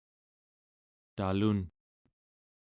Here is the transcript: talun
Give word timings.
talun 1.15 1.59